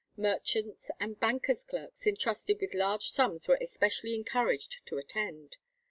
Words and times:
Merchants 0.17 0.89
and 0.99 1.19
bankers' 1.19 1.63
clerks 1.63 2.07
entrusted 2.07 2.59
with 2.59 2.73
large 2.73 3.11
sums 3.11 3.47
were 3.47 3.59
especially 3.61 4.15
encouraged 4.15 4.79
to 4.87 4.97
attend. 4.97 5.57